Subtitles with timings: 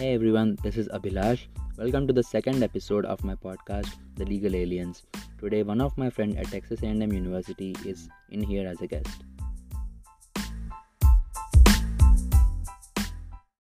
[0.00, 1.40] Hey everyone, this is Abhilash.
[1.76, 5.02] Welcome to the second episode of my podcast, The Legal Aliens.
[5.38, 9.24] Today, one of my friends at Texas A&M University is in here as a guest.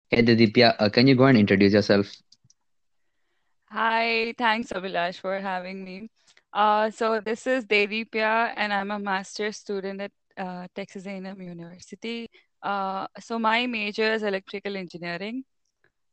[0.08, 2.08] Hey Didipya, uh, can you go and introduce yourself?
[3.66, 6.10] Hi, thanks Abhilash for having me.
[6.54, 12.30] Uh, so this is Devipya, and I'm a master's student at uh, Texas A&M University.
[12.64, 15.44] Uh, so my major is electrical engineering.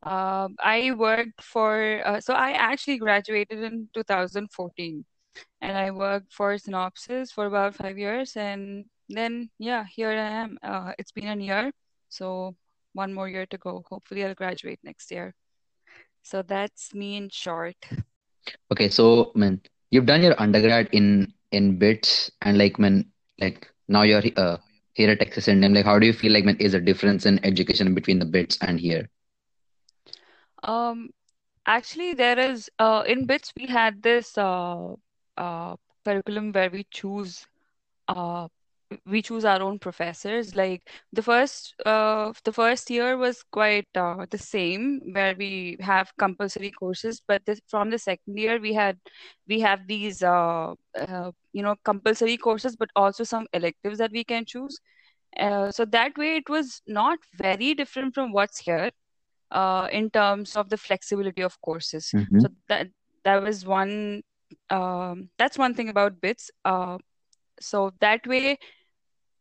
[0.06, 5.05] Uh, I worked for, uh, so I actually graduated in 2014,
[5.60, 10.59] and I worked for Synopsys for about five years, and then yeah, here I am.
[10.62, 11.73] Uh, it's been a year,
[12.09, 12.55] so
[12.92, 13.83] one more year to go.
[13.91, 15.34] Hopefully, I'll graduate next year.
[16.23, 17.77] So that's me in short.
[18.70, 24.02] Okay, so man, you've done your undergrad in in BITS, and like man, like now
[24.02, 24.59] you're uh,
[24.95, 25.75] here at Texas A&M.
[25.75, 28.58] Like, how do you feel like man is a difference in education between the BITS
[28.62, 29.11] and here?
[30.67, 31.11] Um,
[31.67, 34.95] actually, there is uh, in BITS we had this uh,
[35.36, 37.47] uh, curriculum where we choose
[38.08, 38.48] uh,
[39.06, 40.56] we choose our own professors.
[40.56, 46.12] Like the first uh, the first year was quite uh, the same, where we have
[46.19, 48.98] compulsory courses, but this, from the second year we had
[49.48, 54.25] we have these uh, uh, you know compulsory courses, but also some electives that we
[54.25, 54.80] can choose.
[55.39, 58.91] Uh, so that way, it was not very different from what's here
[59.50, 62.11] uh, in terms of the flexibility of courses.
[62.14, 62.41] Mm-hmm.
[62.41, 62.89] So that
[63.25, 64.22] that was one.
[64.70, 66.50] Um, that's one thing about BITS.
[66.64, 66.98] Uh,
[67.61, 68.58] so that way,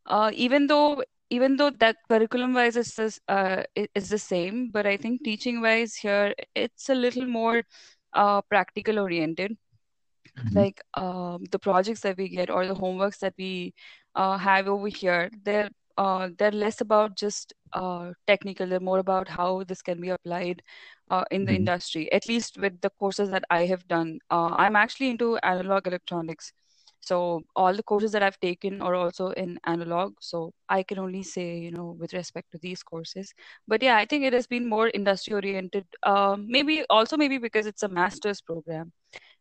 [0.05, 4.85] uh, even though even though that curriculum wise is is, uh, is the same, but
[4.85, 7.63] I think teaching wise here it's a little more
[8.13, 9.57] uh, practical oriented.
[10.37, 10.57] Mm-hmm.
[10.57, 13.73] Like um, the projects that we get or the homeworks that we
[14.15, 18.67] uh, have over here, they're uh, they're less about just uh, technical.
[18.67, 20.61] They're more about how this can be applied
[21.09, 21.55] uh, in the Mm-hmm.
[21.55, 22.11] industry.
[22.11, 26.53] At least with the courses that I have done, uh, I'm actually into analog electronics.
[27.01, 30.13] So all the courses that I've taken are also in analog.
[30.19, 33.33] So I can only say, you know, with respect to these courses.
[33.67, 35.85] But yeah, I think it has been more industry oriented.
[36.03, 38.91] Um, maybe also maybe because it's a master's program.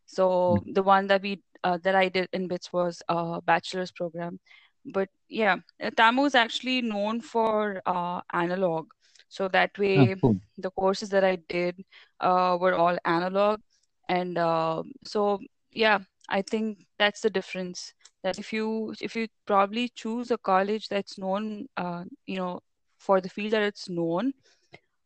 [0.06, 4.38] So the one that we uh, that I did in BITS was a bachelor's program.
[4.84, 8.88] But yeah, uh, TAMU is actually known for uh, analog.
[9.28, 10.40] So that Oh, way, cool.
[10.58, 11.84] the courses that I did
[12.20, 13.60] uh, were all analog.
[14.08, 15.40] And uh, so
[15.72, 17.92] yeah, I think that's the difference.
[18.22, 22.60] That if you if you probably choose a college that's known, uh, you know,
[22.98, 24.32] for the field that it's known,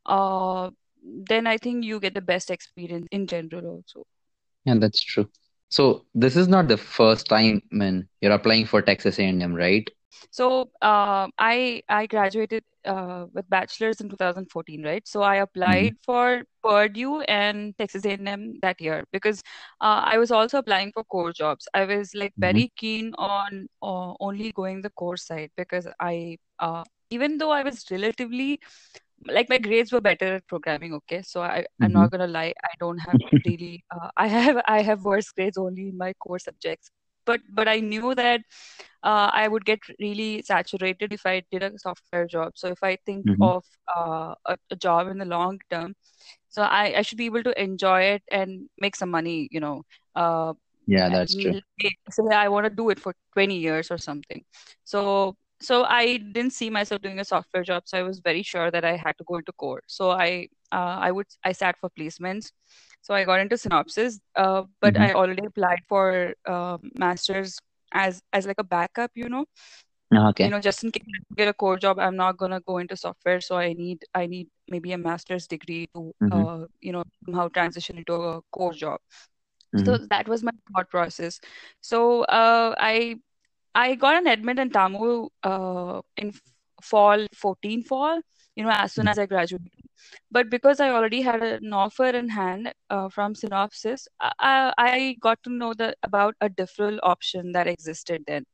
[0.06, 0.70] uh,
[1.02, 4.04] then I think you get the best experience in general also.
[4.64, 5.28] Yeah, that's true.
[5.68, 9.88] So this is not the first time, when you're applying for Texas A&M, right?
[10.30, 15.06] So uh, I I graduated uh, with bachelor's in 2014, right?
[15.06, 15.36] So I
[15.66, 15.86] Mm-hmm.
[15.86, 19.42] applied for Purdue and Texas A&M that year because
[19.80, 21.68] uh, I was also applying for core jobs.
[21.74, 22.60] I was like Mm-hmm.
[22.60, 27.62] very keen on uh, only going the core side because I uh, even though I
[27.62, 28.60] was relatively
[29.26, 32.06] like my grades were better at programming okay so i i'm Mm-hmm.
[32.06, 35.88] not gonna lie i don't have really uh, i have i have worse grades only
[35.88, 36.90] in my core subjects
[37.26, 38.40] but but i knew that
[39.02, 42.96] uh, i would get really saturated if i did a software job so if i
[43.06, 43.40] think Mm-hmm.
[43.40, 43.64] of
[43.96, 45.94] uh, a, a job in the long term
[46.48, 49.82] so I, I should be able to enjoy it and make some money you know
[50.14, 50.54] uh,
[50.86, 51.54] Yeah, that's true.
[52.10, 54.44] so I want to do it for 20 years or something.
[54.84, 57.82] So so I didn't see myself doing a software job.
[57.86, 59.82] So I was very sure that I had to go into core.
[59.86, 62.52] So I uh, I would I sat for placements.
[63.02, 65.00] So I got into Synopsys, uh, but Mm-hmm.
[65.00, 67.58] I already applied for uh, masters
[67.92, 69.46] as as like a backup, you know.
[70.14, 70.42] Okay.
[70.42, 72.96] You know, just in case I get a core job, I'm not gonna go into
[72.96, 73.40] software.
[73.40, 76.30] So I need I need maybe a master's degree to Mm-hmm.
[76.30, 79.00] uh, you know somehow transition into a core job.
[79.74, 79.94] Mm-hmm.
[79.94, 81.40] So that was my thought process.
[81.80, 83.16] So uh, I
[83.78, 86.32] I got an admit in TAMU uh, in
[86.82, 88.20] fall 14 fall,
[88.56, 89.08] you know, as soon Mm-hmm.
[89.08, 89.70] as I graduated.
[90.30, 95.42] But because I already had an offer in hand uh, from Synopsys, I, I got
[95.44, 98.44] to know the, about a deferral option that existed then.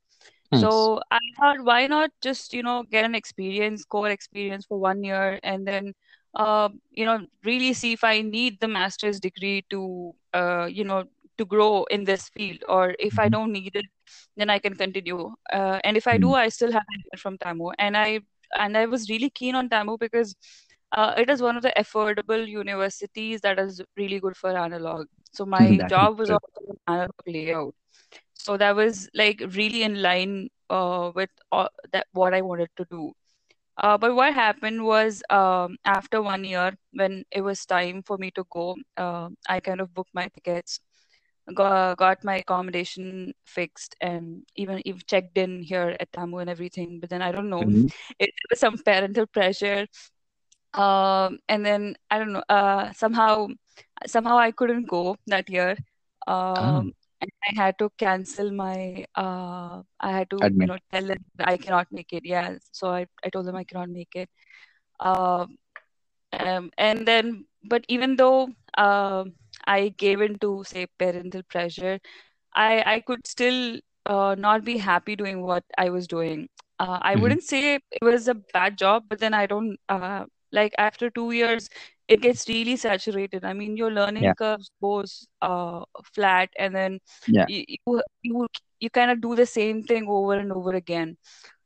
[0.52, 0.90] Nice.
[0.90, 5.02] So I thought, why not just, you know, get an experience, core experience for one
[5.04, 5.94] year, and then,
[6.34, 11.04] uh, you know, really see if I need the master's degree to, uh, you know,
[11.38, 13.36] to grow in this field, or if I Mm-hmm.
[13.36, 13.86] don't need it,
[14.36, 15.34] then I can continue.
[15.52, 16.34] Uh, and if I do, Mm-hmm.
[16.34, 16.82] I still have
[17.12, 18.20] it from TAMU, and I
[18.58, 20.36] and I was really keen on TAMU because
[20.92, 25.06] uh, it is one of the affordable universities that is really good for analog.
[25.32, 27.74] So my job was also an analog layout.
[28.34, 32.86] So that was like really in line uh, with all that what I wanted to
[32.90, 33.12] do.
[33.76, 38.30] Uh, but what happened was um, after one year, when it was time for me
[38.32, 40.80] to go, uh, I kind of booked my tickets,
[41.52, 46.98] got, got my accommodation fixed, and even, even checked in here at TAMU and everything.
[47.00, 47.86] But then I don't know, hmm
[48.18, 49.86] it was some parental pressure.
[50.74, 53.48] Um, and then I don't know, uh, somehow
[54.06, 55.76] somehow I couldn't go that year.
[56.60, 61.06] Oh, Um, and I had to cancel my uh I had to, you know, tell
[61.06, 62.22] them that I cannot make it.
[62.24, 62.56] Yeah.
[62.72, 64.28] So I, I told them I cannot make it.
[65.00, 65.56] Um,
[66.32, 69.34] um, and then, but even though um
[69.66, 71.98] I gave in to say parental pressure,
[72.54, 76.48] I I could still uh, not be happy doing what I was doing.
[76.78, 80.24] Uh, I hmm wouldn't say it was a bad job, but then I don't uh,
[80.52, 81.68] like after two years,
[82.08, 83.44] it gets really saturated.
[83.44, 84.34] I mean, your learning Yeah.
[84.34, 85.82] curves goes uh,
[86.14, 87.48] flat, and then Yeah.
[87.48, 87.64] you
[88.22, 88.46] you,
[88.80, 91.16] you kind of do the same thing over and over again.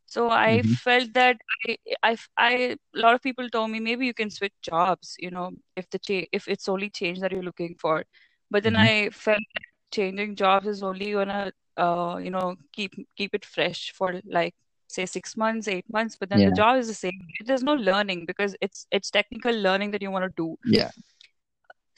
[0.08, 1.38] So I hmm felt that
[1.68, 2.52] I, I, I,
[2.96, 5.98] a lot of people told me maybe you can switch jobs, you know, if the
[5.98, 8.04] cha if it's only change that you're looking for.
[8.50, 9.62] But then hmm I felt that
[9.92, 14.54] changing jobs is only gonna, uh, you know, keep keep it fresh for like
[14.88, 16.16] say six months, eight months.
[16.16, 17.20] But then the job is the same.
[17.46, 20.56] There's no learning because it's it's technical learning that you want to do.
[20.64, 20.90] Yeah.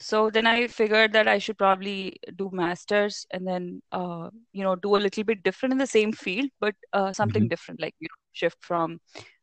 [0.01, 4.75] So then I figured that I should probably do masters and then uh, you know
[4.75, 7.95] do a little bit different in the same field, but uh, something hmm different, like
[7.99, 8.99] you know, shift from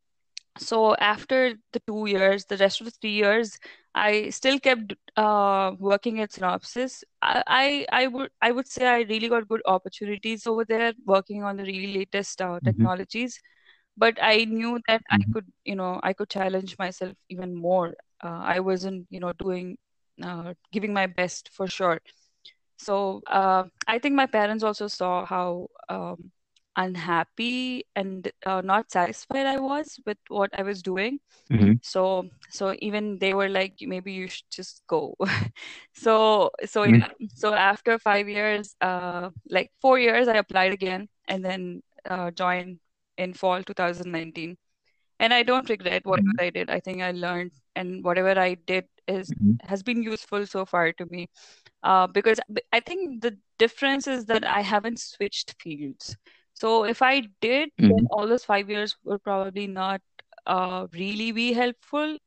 [0.58, 3.58] so after the two years, the rest of the three years,
[3.96, 7.04] I still kept uh, working at Synopsys.
[7.22, 11.44] I, I I would I would say I really got good opportunities over there, working
[11.44, 13.40] on the really latest uh, hmm technologies
[13.98, 17.96] but I knew that I hmm could, you know, I could challenge myself even more.
[18.24, 19.78] Uh, I wasn't, you know, doing,
[20.24, 22.00] uh, giving my best for sure.
[22.78, 26.32] So uh, I think my parents also saw how um,
[26.76, 31.20] unhappy and uh, not satisfied I was with what I was doing.
[31.50, 35.16] hmm So so even they were like, maybe you should just go.
[35.94, 37.10] So so hmm yeah.
[37.34, 42.80] So after five years, uh, like four years, I applied again and then uh, joined
[43.18, 44.58] in fall 2019.
[45.20, 46.70] And I don't regret whatever I did.
[46.70, 50.92] I think I learned, and whatever I did is hmm has been useful so far
[50.94, 51.28] to me.
[51.84, 52.40] Uh, because
[52.74, 56.16] i think the difference is that I haven't switched fields.
[56.54, 60.02] So if I did, then hmm all those five years would probably not
[60.46, 62.18] uh, really be helpful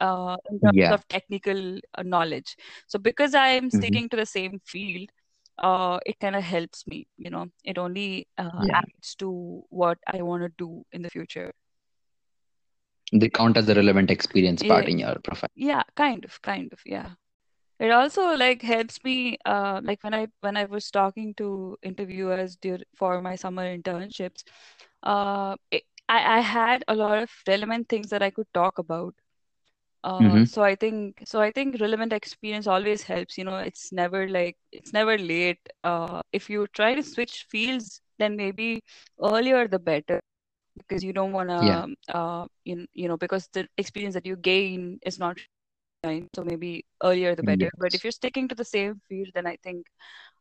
[0.00, 0.96] uh, in terms Yeah.
[0.96, 2.56] of technical uh, knowledge.
[2.86, 5.10] So because I'm hmm sticking to the same field,
[5.58, 8.72] uh, it kind of helps me, you know, it only uh, Yeah.
[8.72, 11.52] adds to what I want to do in the future.
[13.12, 15.50] They count as a relevant experience part Yeah, in your profile.
[15.54, 17.10] yeah, kind of, kind of, yeah.
[17.80, 22.56] It also like helps me uh like when I when I was talking to interviewers
[22.56, 24.44] dur for my summer internships,
[25.02, 29.14] uh it, I I had a lot of relevant things that I could talk about.
[30.04, 33.92] Uh, hmm so I think so I think relevant experience always helps, you know, it's
[33.92, 35.60] never like it's never late.
[35.84, 38.82] Uh, if you try to switch fields, then maybe
[39.22, 40.20] earlier the better
[40.78, 41.86] because you don't want Yeah.
[41.88, 45.38] to uh you, you know because the experience that you gain is not
[46.34, 47.70] so maybe earlier the better.
[47.78, 49.86] But if you're sticking to the same field, then I think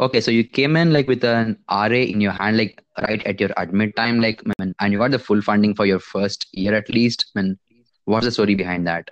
[0.00, 3.40] Okay, so you came in like with an RA in your hand, like right at
[3.40, 6.88] your admit time, like, and you got the full funding for your first year at
[6.88, 7.30] least.
[7.34, 7.58] Man,
[8.06, 9.08] what's the story behind that?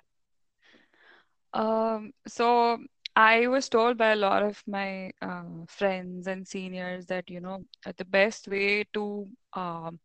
[1.53, 2.79] Um, so
[3.17, 7.65] I was told by a lot of my uh, friends and seniors that, you know,
[7.87, 9.99] uh, the best way to um,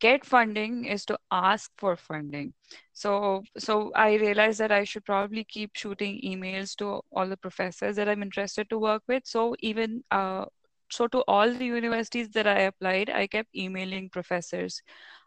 [0.00, 2.52] get funding is to ask for funding.
[2.92, 7.96] So, so I realized that I should probably keep shooting emails to all the professors
[7.96, 9.26] that I'm interested to work with.
[9.26, 10.46] So even uh,
[10.90, 14.82] so to all the universities that I applied, I kept emailing professors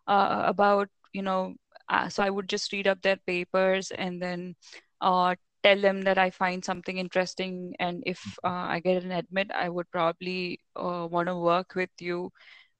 [0.08, 1.56] uh, about, you know,
[1.90, 4.56] uh, so I would just read up their papers and then
[5.02, 9.50] uh, tell them that I find something interesting, and if uh, I get an admit,
[9.56, 12.32] I would probably uh, want to work with you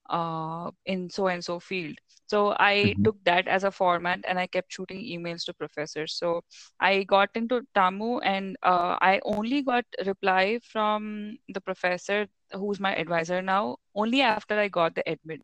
[0.10, 1.96] uh, in so and so field.
[2.28, 6.14] So I hmm took that as a format and I kept shooting emails to professors.
[6.14, 6.42] So
[6.80, 12.96] I got into TAMU and uh, I only got reply from the professor who's my
[12.96, 15.42] advisor now, only after I got the admit.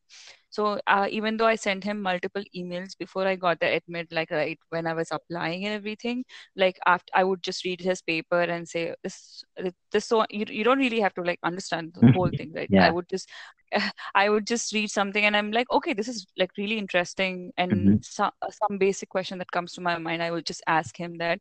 [0.50, 4.32] So uh, even though I sent him multiple emails before I got the admit, like
[4.32, 6.25] right when I was applying and everything,
[6.56, 9.44] like after I would just read his paper and say this,
[9.92, 12.70] this so you, you don't really have to like understand the whole thing, right?
[12.70, 12.80] Yeah.
[12.80, 13.30] I would just
[14.16, 17.94] I would just read something and I'm like, okay, this is like really interesting and
[17.94, 21.18] hmm some some basic question that comes to my mind, I will just ask him
[21.20, 21.39] that,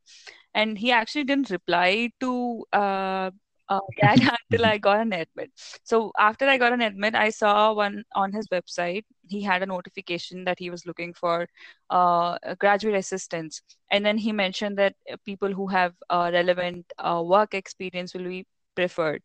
[0.54, 3.30] and he actually didn't reply to uh,
[3.68, 4.18] uh, that
[4.50, 5.50] until I got an admit.
[5.84, 9.04] So after I got an admit, I saw one on his website.
[9.28, 11.48] He had a notification that he was looking for
[11.90, 17.22] uh, graduate assistants, and then he mentioned that uh, people who have uh, relevant uh,
[17.24, 18.46] work experience will be
[18.76, 19.22] preferred.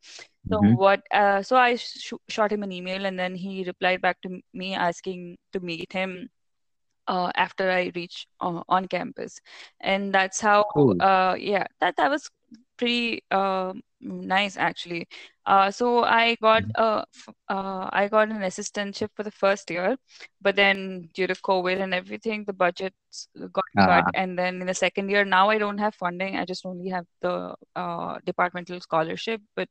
[0.51, 1.01] So hmm what?
[1.11, 4.73] Uh, so I sh- shot him an email, and then he replied back to me
[4.75, 6.29] asking to meet him
[7.07, 9.39] uh, after I reach uh, on campus,
[9.79, 10.65] and that's how.
[10.73, 11.01] Cool.
[11.01, 12.29] Uh, yeah, that that was
[12.77, 15.07] pretty uh, nice actually.
[15.45, 16.73] Uh, so I got Mhm.
[16.75, 17.03] uh,
[17.49, 19.97] uh, I got an assistantship for the first year,
[20.41, 24.05] but then due to COVID and everything, the budgets got cut.
[24.05, 26.37] Ah, And then in the second year, now I don't have funding.
[26.37, 29.41] I just only have the uh, departmental scholarship.
[29.55, 29.69] But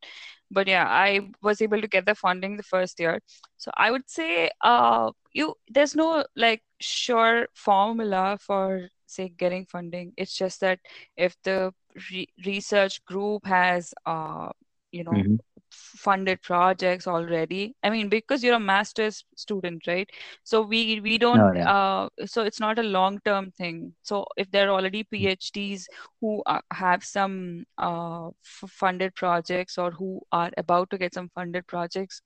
[0.51, 3.21] but yeah, I was able to get the funding the first year.
[3.57, 10.13] So I would say uh, you there's no like sure formula for say getting funding.
[10.17, 10.81] It's just that
[11.17, 11.73] if the
[12.11, 14.51] re research group has uh,
[14.93, 15.39] you know mhm.
[15.71, 20.11] funded projects already i mean because you're a master's student right
[20.45, 21.67] so we we don't Oh, yeah.
[21.67, 25.85] uh so it's not a long term thing so if there are already phds
[26.21, 31.31] who uh, have some uh f- funded projects or who are about to get some
[31.35, 32.21] funded projects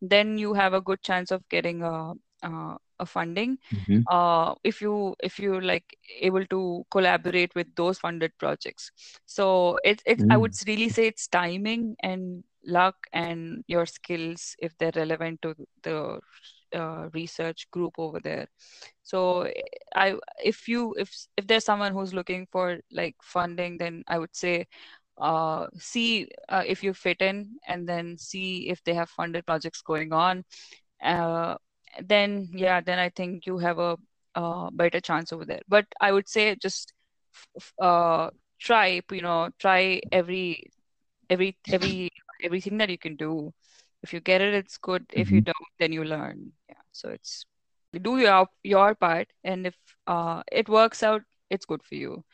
[0.00, 4.80] then you have a good chance of getting a uh, a funding hmm uh if
[4.80, 8.90] you if you're like able to collaborate with those funded projects
[9.26, 10.66] so it's it's I would Mm.
[10.66, 16.20] really say it's timing and luck and your skills if they're relevant to the
[16.74, 18.46] uh, research group over there.
[19.02, 19.48] So
[19.94, 24.34] I if you if if there's someone who's looking for like funding, then I would
[24.34, 24.66] say
[25.20, 29.82] uh, see uh, if you fit in and then see if they have funded projects
[29.82, 30.44] going on.
[32.00, 33.96] Then yeah, then I think you have a,
[34.34, 35.60] uh better chance over there.
[35.68, 36.92] But I would say just
[37.80, 38.30] uh,
[38.60, 40.64] try you know try every
[41.30, 42.10] every every
[42.42, 43.52] everything that you can do.
[44.02, 45.04] If you get it it's good.
[45.12, 46.52] If you hmm don't then you learn.
[46.68, 46.82] Yeah.
[46.92, 47.44] So it's
[48.00, 49.28] do your your part.
[49.44, 52.24] And if uh it works out it's good for you.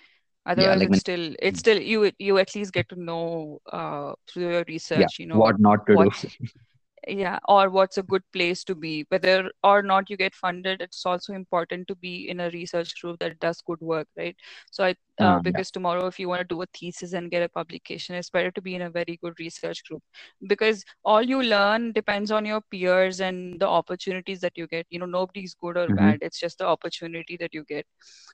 [0.55, 4.15] Yeah, otherwise like it's still it's still you you at least get to know uh
[4.29, 6.11] through your research yeah, research you know what not to do.
[7.07, 9.05] yeah, or what's a good place to be.
[9.09, 13.19] Whether or not you get funded, it's also important to be in a research group
[13.21, 14.35] that does good work, right?
[14.71, 15.41] So I, uh, yeah.
[15.41, 18.51] because tomorrow, if you want to do a thesis and get a publication, it's better
[18.53, 20.03] to be in a very good research group
[20.47, 24.87] because all you learn depends on your peers and the opportunities that you get.
[24.91, 26.19] You know, nobody's good or hmm bad.
[26.23, 27.87] It's just the opportunity that you get.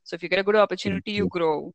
[0.05, 1.73] So if you get a good opportunity, you grow.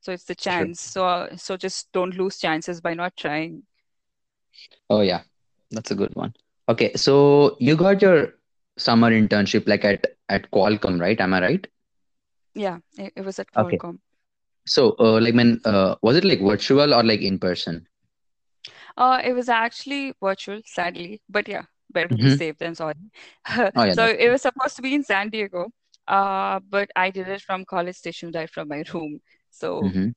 [0.00, 0.80] So it's the chance.
[0.80, 3.62] So, uh, so just don't lose chances by not trying.
[4.90, 5.22] Oh, yeah.
[5.74, 6.34] That's a good one.
[6.68, 8.34] Okay, so you got your
[8.78, 11.20] summer internship like at at Qualcomm, right?
[11.20, 11.66] Am I right?
[12.54, 13.64] Yeah, it, it was at Qualcomm.
[13.64, 13.80] Okay.
[14.66, 17.86] So, uh, like, when uh, was it like virtual or like in person?
[18.96, 22.94] Uh, it was actually virtual, sadly, but yeah, better to be safe than sorry.
[23.76, 25.70] Oh, yeah, So it was supposed to be in San Diego,
[26.08, 29.20] uh, but I did it from College Station right from my room.
[29.50, 30.10] So hmm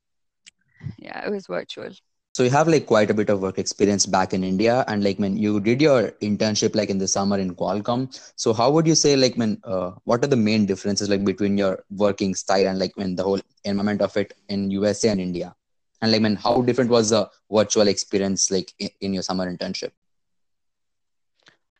[0.98, 1.90] yeah, it was virtual.
[2.38, 5.18] So you have like quite a bit of work experience back in India, and like
[5.18, 8.08] when you did your internship like in the summer in Qualcomm.
[8.36, 11.58] So how would you say like when uh, what are the main differences like between
[11.58, 15.56] your working style and like when the whole environment of it in USA and India?
[16.02, 19.90] And like when how different was the virtual experience like in, in your summer internship?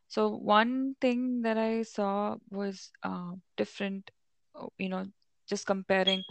[0.08, 4.10] So one thing that I saw was uh, different,
[4.54, 5.06] uh, you know,
[5.46, 6.24] just comparing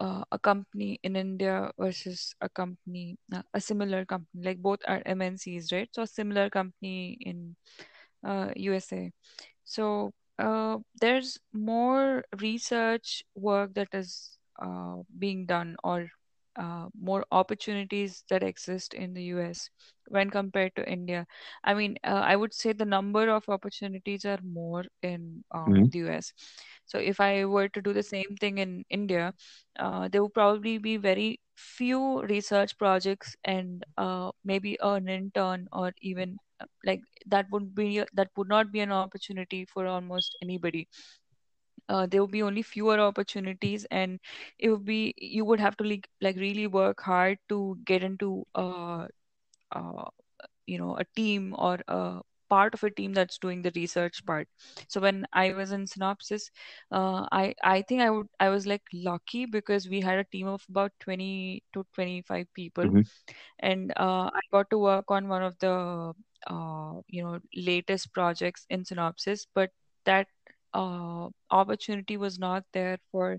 [0.00, 5.02] uh, a company in India versus a company, uh, a similar company, like both are
[5.06, 5.88] MNCs, right?
[5.92, 7.56] So a similar company in
[8.26, 9.10] uh, USA.
[9.64, 16.08] So uh, there's more research work that is uh, being done or
[16.60, 19.70] uh, more opportunities that exist in the US
[20.08, 21.26] when compared to India.
[21.64, 25.90] I mean, uh, I would say the number of opportunities are more in uh, hmm
[25.90, 26.32] the US.
[26.86, 29.34] So if I were to do the same thing in India,
[29.78, 35.92] uh, there would probably be very few research projects and uh, maybe an intern or
[36.02, 40.88] even uh, like that would be that would not be an opportunity for almost anybody
[41.90, 44.20] uh, there would be only fewer opportunities and
[44.58, 48.46] it would be you would have to like, like really work hard to get into
[48.56, 49.06] uh,
[49.72, 50.04] uh,
[50.66, 52.20] you know a team or a
[52.50, 54.48] part of a team that's doing the research part.
[54.88, 56.50] So when i was in Synopsys
[56.92, 60.48] uh, i i think i would i was like lucky because we had a team
[60.48, 63.02] of about 20 to 25 people hmm
[63.60, 66.12] and uh, i got to work on one of the
[66.46, 69.70] uh, you know latest projects in Synopsys but
[70.04, 70.26] that
[70.74, 73.38] uh, opportunity was not there for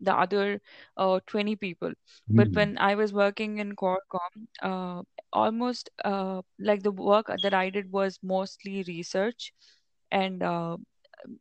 [0.00, 0.60] the other
[0.96, 1.92] uh, 20 people.
[2.34, 5.02] But hmm when I was working in Qualcomm, uh,
[5.32, 9.52] almost uh, like the work that I did was mostly research
[10.10, 10.76] and uh,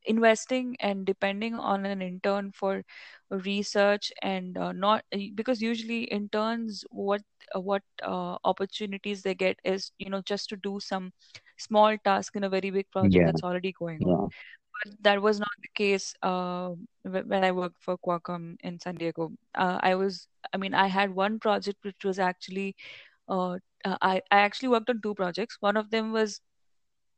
[0.05, 2.83] investing and depending on an intern for
[3.29, 5.03] research and uh, not
[5.35, 7.21] because usually interns what
[7.55, 11.11] uh, what uh, opportunities they get is you know just to do some
[11.57, 14.29] small task in a very big project Yeah, that's already going on yeah.
[14.73, 16.69] But that was not the case uh,
[17.03, 19.31] when I worked for Qualcomm in San Diego.
[19.55, 22.75] Uh, I was, I mean, I had one project which was actually,
[23.29, 25.57] uh, uh, I, I actually worked on two projects.
[25.59, 26.41] One of them was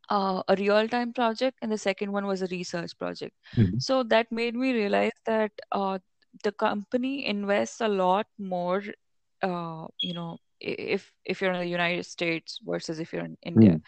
[0.09, 3.35] uh, a real-time project, and the second one was a research project.
[3.55, 5.99] hmm So that made me realize that uh,
[6.43, 8.83] the company invests a lot more,
[9.41, 13.75] uh, you know, if if you're in the United States versus if you're in India.
[13.75, 13.81] Mm.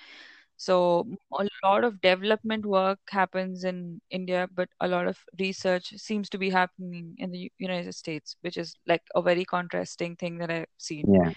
[0.57, 1.07] So
[1.39, 6.37] a lot of development work happens in India, but a lot of research seems to
[6.37, 10.65] be happening in the United States, which is like a very contrasting thing that I've
[10.77, 11.05] seen.
[11.13, 11.31] Yeah.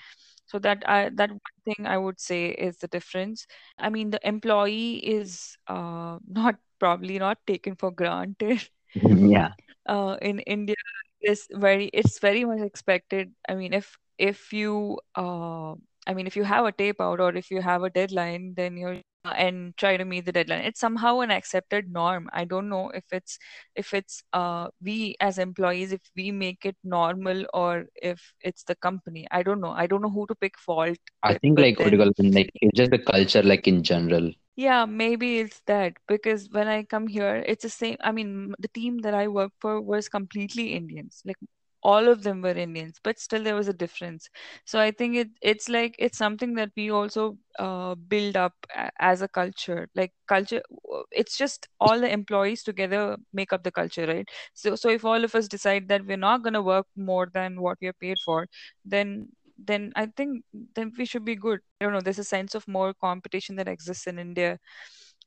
[0.47, 3.47] So that I that one thing I would say is the difference.
[3.79, 9.53] I mean, the employee is uh, not probably not taken for granted Yeah.
[9.89, 10.77] uh, in India
[11.23, 13.33] is very it's very much expected.
[13.49, 15.75] I mean, if if you uh,
[16.07, 18.77] I mean, if you have a tape out or if you have a deadline, then
[18.77, 20.65] you're and try to meet the deadline.
[20.65, 22.29] It's somehow an accepted norm.
[22.33, 23.39] I don't know if it's
[23.75, 28.77] if it's uh we as employees if we make it normal or if it's the
[28.77, 29.27] company.
[29.31, 29.71] I don't know.
[29.73, 32.51] I don't know who to pick fault I think like what do you then like
[32.57, 34.33] it's just the culture like in general.
[34.57, 37.97] yeah, maybe it's that because when I come here, it's the same.
[38.01, 41.23] I mean, the team that I work for was completely Indians.
[41.25, 41.37] Like
[41.83, 44.29] all of them were Indians, but still there was a difference.
[44.65, 48.55] So I think it it's like it's something that we also uh, build up
[48.99, 49.89] as a culture.
[49.95, 50.63] Like culture,
[51.11, 54.29] it's just all the employees together make up the culture, right?
[54.55, 57.79] So so if all of us decide that we're not gonna work more than what
[57.81, 58.47] we are paid for,
[58.85, 59.29] then
[59.63, 61.61] then I think then we should be good.
[61.81, 62.01] I don't know.
[62.01, 64.59] There's a sense of more competition that exists in India,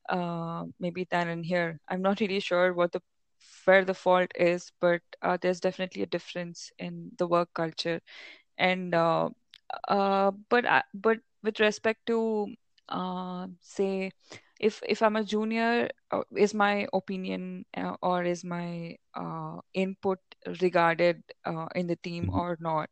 [0.10, 1.80] uh, maybe than in here.
[1.90, 3.02] I'm not really sure what the
[3.66, 8.02] where the fault is, but uh, there's definitely a difference in the work culture.
[8.58, 9.30] And uh,
[9.88, 12.48] uh, but I, but with respect to
[12.90, 14.12] uh, say
[14.60, 20.20] if if I'm a junior, uh, is my opinion uh, or is my uh, input
[20.62, 22.34] regarded uh, in the team Mhm.
[22.34, 22.90] or not?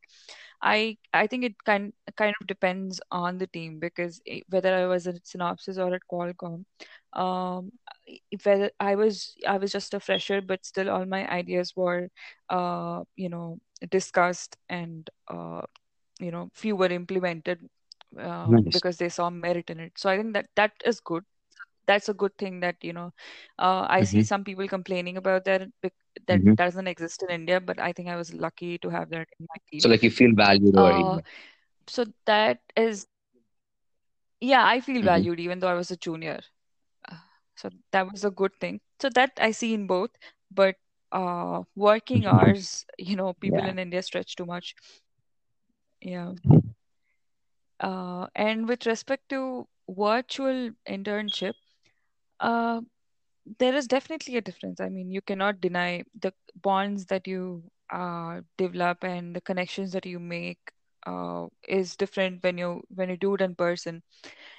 [0.62, 5.08] I I think it kind kind of depends on the team because whether I was
[5.08, 6.66] at Synopsys or at Qualcomm,
[7.14, 7.72] um,
[8.32, 12.10] if whether I was I was just a fresher, but still all my ideas were,
[12.50, 15.62] uh, you know, discussed and uh,
[16.20, 17.60] you know, few were implemented
[18.20, 18.74] uh, Nice.
[18.74, 19.94] because they saw merit in it.
[19.98, 21.24] So I think that that is good.
[21.92, 23.12] That's a good thing that, you know,
[23.60, 25.70] uh, I see hmm some people complaining about that
[26.28, 29.28] that hmm doesn't exist in India, but I think I was lucky to have that
[29.40, 31.20] in my So like you feel valued Uh,
[31.88, 33.08] so that is,
[34.40, 36.40] yeah, I feel hmm valued even though I was a junior.
[37.10, 37.18] Uh,
[37.56, 38.82] So that was a good thing.
[39.02, 40.12] So that I see in both,
[40.52, 40.76] but
[41.12, 43.68] uh, working hours, you know, people Yeah.
[43.68, 44.76] in India stretch too much.
[46.02, 46.34] Yeah.
[47.80, 51.54] Uh, and with respect to virtual internship,
[52.42, 52.82] uh,
[53.60, 54.82] there is definitely a difference.
[54.82, 60.06] I mean, you cannot deny the bonds that you uh, develop and the connections that
[60.06, 60.60] you make
[61.08, 64.04] uh, is different when you when you do it in person.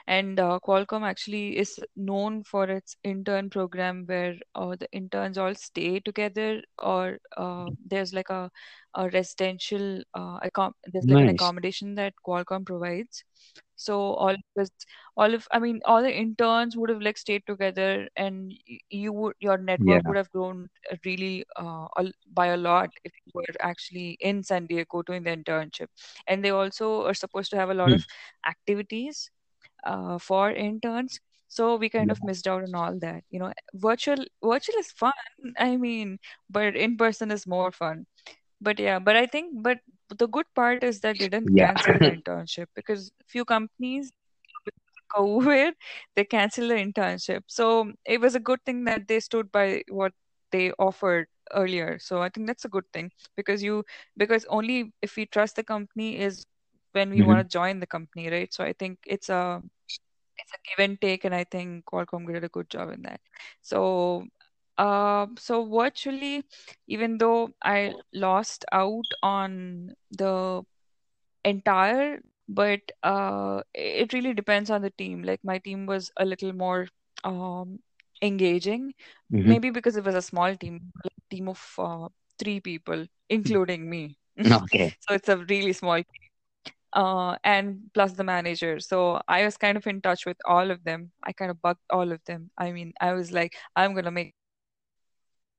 [0.07, 5.55] And uh, Qualcomm actually is known for its intern program where uh, the interns all
[5.55, 8.51] stay together, or uh, there's like a,
[8.95, 13.25] a residential uh, accom there's like an accommodation that Qualcomm provides.
[13.83, 14.71] So all of us,
[15.17, 18.53] all of I mean, all the interns would have like stayed together, and
[18.91, 20.09] you would your network Yeah.
[20.09, 21.87] would have grown uh, really uh,
[22.33, 25.89] by a lot if you were actually in San Diego doing the internship.
[26.27, 28.01] And they also are supposed to have a lot Hmm.
[28.01, 28.05] of
[28.47, 29.31] activities
[29.85, 31.21] uh, for interns.
[31.49, 33.25] So we kind of missed out on all that.
[33.31, 35.13] You know, virtual virtual is fun.
[35.59, 36.19] I mean,
[36.51, 38.07] but in person is more fun.
[38.61, 39.79] But yeah, but I think, but
[40.13, 41.69] the good part is that they didn't Yeah.
[41.69, 44.13] cancel the internship because few companies
[44.65, 44.75] with
[45.17, 45.73] COVID,
[46.17, 47.43] they canceled the internship.
[47.47, 50.13] So it was a good thing that they stood by what
[50.53, 51.99] they offered earlier.
[51.99, 53.85] So I think that's a good thing because you
[54.17, 56.47] because only if we trust the company is
[56.93, 58.53] when we want hmm to join the company, right?
[58.53, 59.63] So I think it's a
[60.39, 63.21] it's a give and take, and I think Qualcomm did a good job in that.
[63.63, 64.27] So,
[64.79, 66.45] uh, so virtually,
[66.87, 70.63] even though I lost out on the
[71.45, 75.23] entire, but uh, it really depends on the team.
[75.23, 76.89] Like my team was a little more
[77.25, 77.81] um,
[78.23, 78.95] engaging,
[79.31, 82.09] hmm maybe because it was a small team, like a team of uh,
[82.39, 84.17] three people, including me.
[84.51, 84.97] Okay.
[85.01, 86.05] So it's a really small team.
[86.93, 88.79] Uh, and plus the manager.
[88.81, 91.13] So I was kind of in touch with all of them.
[91.23, 92.51] I kind of bugged all of them.
[92.59, 94.35] I mean, I was like, I'm gonna make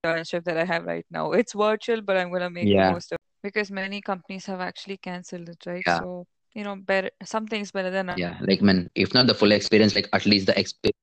[0.03, 1.31] internship that I have right now.
[1.31, 4.97] It's virtual, but I'm gonna make the most of it because many companies have actually
[4.97, 5.83] canceled it, right?
[5.85, 5.99] Yeah.
[5.99, 8.19] So, you know, better something's better than none.
[8.19, 8.37] Yeah.
[8.41, 10.97] Like, man, if not the full experience, like at least the experience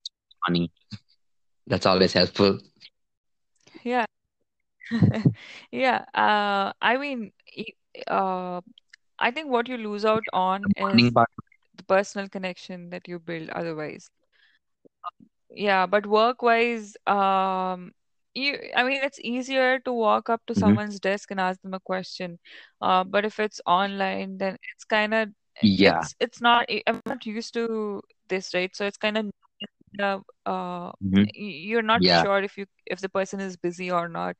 [0.48, 0.70] money.
[1.66, 2.58] That's always helpful.
[3.84, 4.06] Yeah.
[5.72, 6.04] Yeah.
[6.14, 7.32] Uh, I mean,
[8.08, 8.60] uh,
[9.18, 11.28] I think what you lose out on The is part.
[11.76, 14.10] the personal connection that you build otherwise.
[15.50, 17.92] Yeah, but work-wise, um,
[18.34, 21.74] you, I mean, it's easier to walk up to hmm someone's desk and ask them
[21.74, 22.38] a question.
[22.80, 25.28] Uh, but if it's online, then it's kind of,
[25.62, 26.08] Yeah.
[26.08, 26.66] it's it's not.
[26.70, 28.74] I- I'm not used to this, right?
[28.76, 29.26] So it's kind of,
[30.46, 32.06] uh, hmm y- you're not Yeah.
[32.06, 34.36] sure if you if the person is busy or not.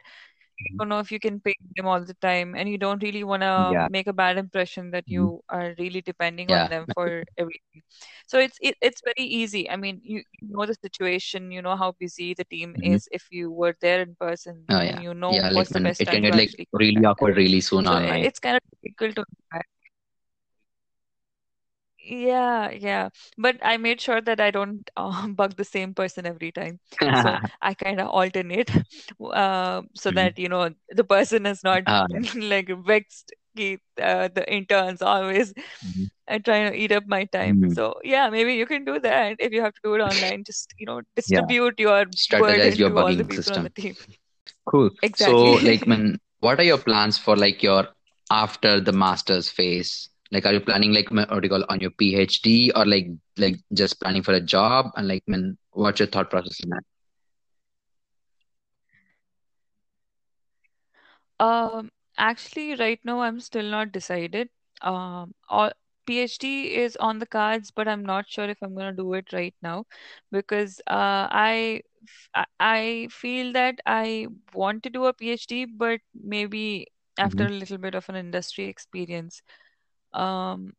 [0.68, 0.81] Mhm.
[0.81, 3.42] don't know if you can pay them all the time, and you don't really want
[3.42, 3.88] to Yeah.
[3.88, 7.83] make a bad impression that hmm you are really depending on them for everything.
[8.27, 9.68] So it's it, it's very easy.
[9.70, 13.09] I mean, you, you know the situation, you know how busy the team hmm is
[13.12, 15.03] if you were there in person, Oh, yeah.
[15.03, 15.49] you know Yeah.
[15.51, 18.29] Like, what's the man, best it can get like really awkward really soon So online.
[18.29, 19.25] it's kind of difficult to
[22.04, 23.08] Yeah, yeah.
[23.38, 26.80] But I made sure that I don't uh, bug the same person every time.
[27.14, 28.70] So I kind of alternate
[29.32, 30.12] uh, so Mhm.
[30.12, 33.32] that, you know, the person is not Uh, like vexed.
[34.00, 36.06] Uh, the interns always mhm.
[36.28, 37.60] uh, trying to eat up my time.
[37.60, 37.68] Mhm.
[37.68, 40.44] So yeah, maybe you can do that if you have to do it online.
[40.44, 41.52] Just, you know, Yeah.
[41.54, 43.70] distribute your Strategize burden your to all the bugging people on the system.
[43.70, 43.96] team.
[44.66, 44.90] Cool.
[45.14, 45.88] So, like, Exactly.
[45.88, 47.88] man, what are your plans for like your
[48.30, 50.10] after the master's phase?
[50.30, 53.06] Like, are you planning like what do you call on your PhD or like
[53.38, 54.86] like just planning for a job?
[54.96, 56.82] And like, man, what's your thought process in that?
[61.38, 64.48] Um, actually, right now I'm still not decided.
[64.82, 65.72] Um, all,
[66.06, 69.54] PhD is on the cards, but I'm not sure if I'm gonna do it right
[69.62, 69.86] now
[70.30, 71.82] because uh, I
[72.60, 76.88] I feel that I want to do a PhD, but maybe
[77.18, 79.42] after hmm a little bit of an industry experience.
[80.12, 80.75] Um,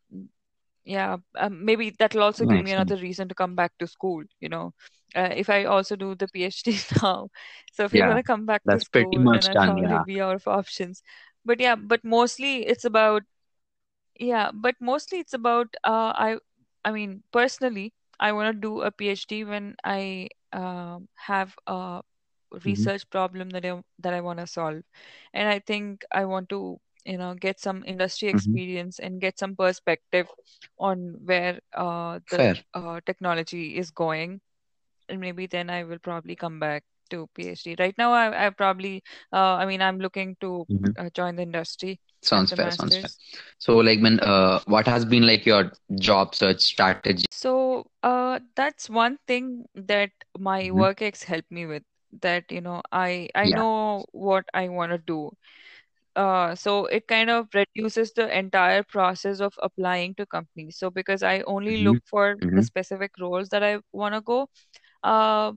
[0.86, 2.88] yeah, um, maybe that'll also give me Nice, nice.
[2.88, 4.74] another reason to come back to school, you know.
[5.16, 7.30] Uh, if I also do the PhD now.
[7.72, 9.78] So if you're gonna come back to that's pretty school, then much done.
[9.78, 10.04] Yeah.
[10.06, 11.04] be out of options.
[11.46, 13.24] But yeah, but mostly it's about
[14.20, 16.38] yeah, but mostly it's about uh, I
[16.86, 22.02] I mean personally, I want to do a PhD when I um, have a
[22.66, 24.82] hmm research problem that I that I want to solve,
[25.34, 29.38] and I think I want to you know get some industry hmm experience and get
[29.40, 30.28] some perspective
[30.80, 34.42] on where uh, the uh, technology is going,
[35.10, 37.80] and maybe then I will probably come back to PhD.
[37.80, 41.44] Right now, I I probably uh, I mean I'm looking to hmm uh, join the
[41.44, 42.72] industry Sounds fair.
[42.72, 43.10] Sounds fair.
[43.60, 47.26] So, like, man, uh, what has been like your job search strategy?
[47.32, 51.84] So, uh, that's one thing that my hmm work ex helped me with.
[52.22, 53.52] That, you know, I I Yeah.
[53.52, 55.32] know what I want to do.
[56.16, 60.78] Uh, so it kind of reduces the entire process of applying to companies.
[60.78, 64.22] So because I only hmm look for the hmm specific roles that I want to
[64.22, 64.50] go,
[65.04, 65.54] uh,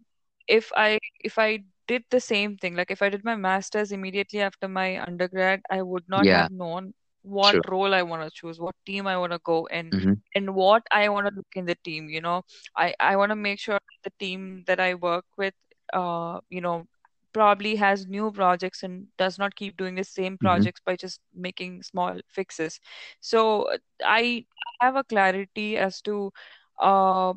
[0.48, 4.40] if I if I did the same thing, like if I did my master's immediately
[4.40, 6.30] after my undergrad, I would not Yeah.
[6.30, 7.68] have known what True.
[7.68, 10.82] role I want to choose, what team I want to go in, hmm and what
[10.90, 12.08] I want to look in the team.
[12.08, 12.42] You know,
[12.76, 15.54] I I want to make sure the team that I work with,
[15.92, 16.86] uh, you know,
[17.34, 21.20] probably has new projects and does not keep doing the same hmm projects by just
[21.34, 22.80] making small fixes.
[23.20, 23.68] So
[24.04, 24.46] I
[24.80, 26.32] have a clarity as to
[26.80, 27.34] uh,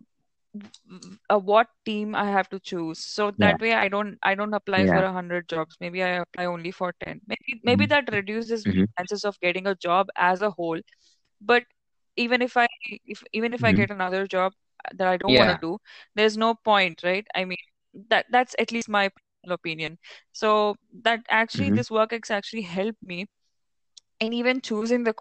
[1.30, 3.00] uh, what team I have to choose.
[3.00, 3.40] So Yeah.
[3.40, 5.04] that way I don't I don't apply for Yeah.
[5.04, 5.78] a hundred jobs.
[5.82, 7.22] Maybe I apply only for 10.
[7.28, 10.80] Maybe maybe hmm that reduces my hmm chances of getting a job as a whole.
[11.42, 11.64] But
[12.18, 12.68] even if I
[13.06, 14.54] if even if I hmm get another job
[14.96, 15.78] that I don't want to do,
[16.16, 17.28] there's no point, right?
[17.36, 17.58] I mean
[18.10, 19.10] that that's at least my
[19.48, 20.20] personal opinion.
[20.32, 23.28] So that actually hmm this work actually helped me
[24.22, 25.14] and even choosing the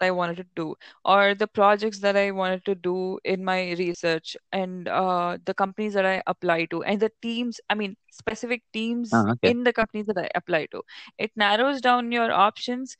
[0.00, 4.36] I wanted to do or the projects that I wanted to do in my research
[4.52, 9.26] and uh, the companies that I apply to and the teams, I mean, specific teams
[9.26, 9.54] Ah, okay.
[9.54, 10.82] in the companies that I apply to.
[11.18, 12.96] It narrows down your options,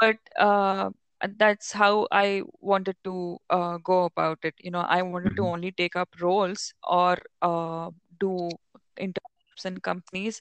[0.00, 0.90] but uh,
[1.36, 4.54] that's how I wanted to uh, go about it.
[4.60, 8.58] You know, I wanted to hmm only take up roles or uh, do
[9.64, 10.40] in companies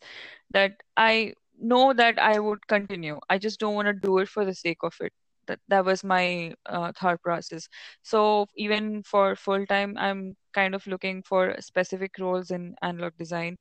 [0.51, 3.19] that I know that I would continue.
[3.29, 5.11] I just don't want to do it for the sake of it.
[5.47, 7.67] That that was my uh, thought process.
[8.03, 13.57] So even for full time, I'm kind of looking for specific roles in analog design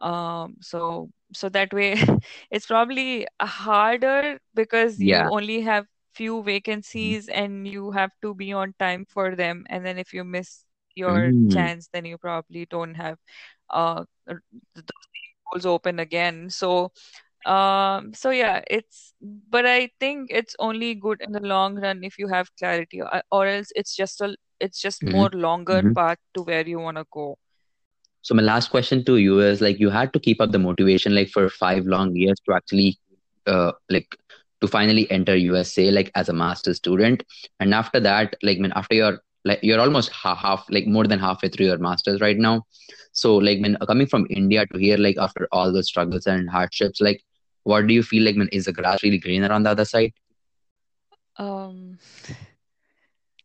[0.00, 1.94] um, so so that way
[2.50, 6.42] it's probably harder because you only have few Mhm.
[6.42, 9.64] vacancies and you have to be on time for them.
[9.68, 11.48] And then if you miss your Mm.
[11.48, 13.18] chance, then you probably don't have
[13.70, 14.04] uh
[15.52, 16.50] roles open again.
[16.50, 16.92] So
[17.46, 22.18] um so yeah, it's but I think it's only good in the long run if
[22.18, 25.94] you have clarity, or, or else it's just a it's just hmm more longer hmm
[25.94, 27.36] path to where you want to go.
[28.22, 31.14] So my last question to you is like you had to keep up the motivation
[31.14, 32.98] like for five long years to actually
[33.46, 34.16] uh like
[34.60, 37.22] to finally enter USA like as a master's student.
[37.60, 41.48] And after that, like when after you're like you're almost half, like more than halfway
[41.48, 42.62] through your master's right now.
[43.12, 47.00] So like when coming from India to here, like after all the struggles and hardships,
[47.00, 47.22] like
[47.64, 50.12] what do you feel like when is the grass really greener on the other side?
[51.38, 51.98] Um,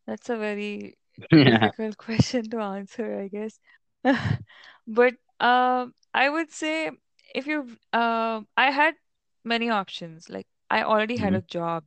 [0.05, 0.97] That's a very
[1.31, 1.71] Yeah.
[1.71, 3.59] difficult question to answer, I guess.
[4.87, 6.91] But um, I would say
[7.35, 8.95] if you, uh, I had
[9.43, 10.29] many options.
[10.29, 11.85] Like I already had hmm a job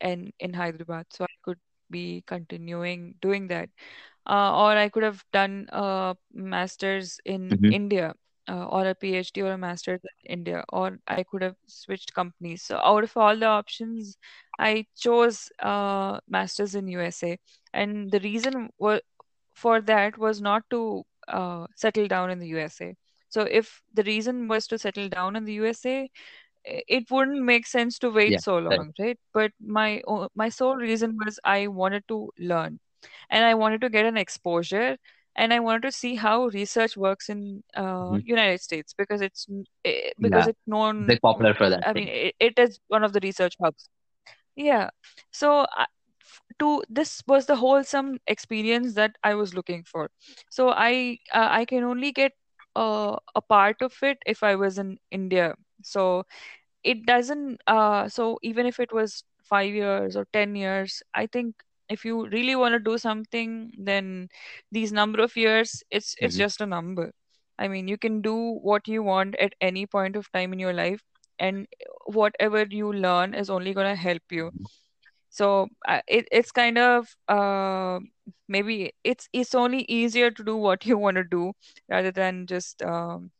[0.00, 1.58] in in Hyderabad, so I could
[1.92, 3.70] be continuing doing that
[4.26, 8.14] uh, or I could have done a master's in hmm India,
[8.48, 12.62] uh, or a PhD or a master's in India, or I could have switched companies.
[12.62, 14.16] So out of all the options,
[14.58, 17.38] I chose uh, master's in USA,
[17.72, 18.98] and the reason wa
[19.54, 22.94] for that was not to uh, settle down in the USA.
[23.28, 26.10] So if the reason was to settle down in the USA,
[26.64, 28.40] it wouldn't make sense to wait Yeah.
[28.40, 29.18] so long, right?
[29.32, 30.02] But my
[30.34, 32.80] my sole reason was I wanted to learn
[33.30, 34.96] and I wanted to get an exposure
[35.36, 39.46] and I wanted to see how research works in uh, hmm United States because it's
[39.84, 40.48] eh, because Yeah.
[40.48, 41.14] it's known.
[41.14, 43.88] Big popular for that I mean, it, it is one of the research hubs.
[44.56, 44.90] Yeah.
[45.30, 45.86] So I-
[46.58, 50.10] to this was the wholesome experience that I was looking for.
[50.50, 52.32] So I uh, I can only get
[52.76, 55.54] uh, a part of it if I was in India.
[55.82, 56.24] So
[56.82, 61.54] it doesn't uh so even if it was five years or ten years i think
[61.88, 64.28] if you really want to do something then
[64.70, 67.12] these number of years it's it's hmm just a number.
[67.58, 70.72] I mean you can do what you want at any point of time in your
[70.72, 71.02] life
[71.38, 71.66] and
[72.06, 74.52] whatever you learn is only going to help you.
[75.30, 78.00] So uh, it, it's kind of uh,
[78.48, 81.52] maybe it's it's only easier to do what you want to do
[81.88, 83.30] rather than just um,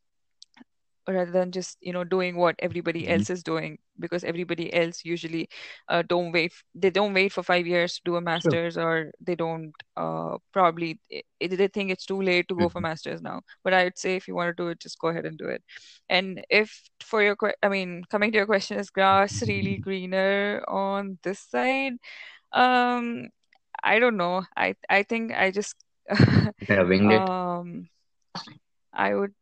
[1.08, 5.04] rather than just you know doing what everybody hmm else is doing because everybody else
[5.04, 5.48] usually
[5.88, 9.34] uh, don't wait they don't wait for five years to do a master's or they
[9.34, 10.98] don't uh, probably
[11.40, 13.40] they think it's too late to go for hmm masters now.
[13.64, 15.48] But i would say if you want to do it just go ahead and do
[15.48, 15.62] it.
[16.08, 21.18] And if for your i mean coming to your question is grass really greener on
[21.22, 21.94] this side?
[22.52, 23.28] Um
[23.82, 24.44] i don't know.
[24.56, 25.74] I i think i just
[26.68, 27.30] of winged it.
[27.30, 27.88] um
[28.92, 29.34] i would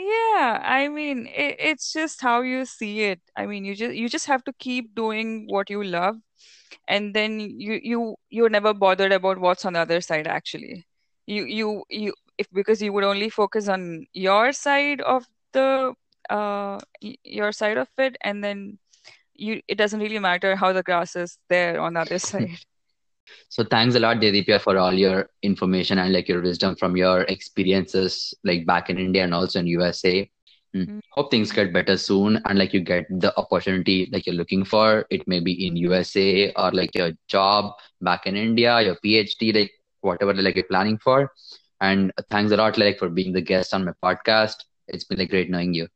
[0.00, 3.20] Yeah, I mean, it, it's just how you see it.
[3.36, 6.16] I mean, you just you just have to keep doing what you love,
[6.88, 10.86] and then you you you're never bothered about what's on the other side, actually.
[11.26, 15.94] You you you if because you would only focus on your side of the
[16.30, 16.78] uh
[17.24, 18.78] your side of it, and then
[19.34, 22.58] you it doesn't really matter how the grass is there on the other side.
[23.48, 27.22] So thanks a lot, Dedipia, for all your information and like your wisdom from your
[27.22, 30.30] experiences like back in India and also in USA.
[30.74, 30.86] Mm.
[30.86, 31.00] Mm.
[31.10, 35.06] Hope things get better soon and like you get the opportunity like you're looking for.
[35.10, 39.72] It may be in USA or like your job back in India, your PhD, like
[40.00, 41.32] whatever like you're planning for.
[41.80, 44.56] And thanks a lot like for being the guest on my podcast.
[44.88, 45.88] It's been like great knowing you.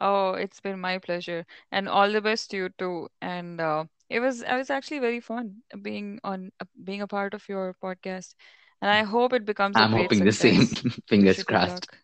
[0.00, 3.08] Oh, it's been my pleasure, and all the best to you too.
[3.20, 7.34] And uh, it was it was actually very fun being on uh, being a part
[7.34, 8.34] of your podcast,
[8.80, 10.62] and I hope it becomes I'm great hoping the same.
[10.62, 10.84] success.
[11.14, 11.64] Wish Fingers you good crossed.
[11.64, 11.98] luck.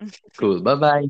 [0.36, 0.60] Cool.
[0.62, 1.08] Bye bye.